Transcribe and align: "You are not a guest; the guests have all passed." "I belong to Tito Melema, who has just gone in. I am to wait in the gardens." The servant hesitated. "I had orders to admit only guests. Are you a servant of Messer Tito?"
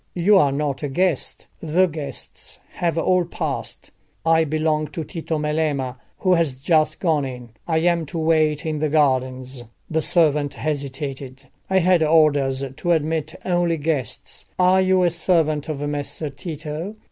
"You 0.15 0.35
are 0.39 0.51
not 0.51 0.81
a 0.81 0.89
guest; 0.89 1.45
the 1.61 1.85
guests 1.85 2.57
have 2.71 2.97
all 2.97 3.23
passed." 3.23 3.91
"I 4.25 4.45
belong 4.45 4.87
to 4.87 5.03
Tito 5.03 5.37
Melema, 5.37 5.97
who 6.17 6.33
has 6.33 6.53
just 6.53 6.99
gone 6.99 7.23
in. 7.23 7.49
I 7.67 7.77
am 7.81 8.07
to 8.07 8.17
wait 8.17 8.65
in 8.65 8.79
the 8.79 8.89
gardens." 8.89 9.63
The 9.91 10.01
servant 10.01 10.55
hesitated. 10.55 11.43
"I 11.69 11.77
had 11.77 12.01
orders 12.01 12.63
to 12.77 12.91
admit 12.93 13.35
only 13.45 13.77
guests. 13.77 14.45
Are 14.57 14.81
you 14.81 15.03
a 15.03 15.11
servant 15.11 15.69
of 15.69 15.87
Messer 15.87 16.31
Tito?" 16.31 16.95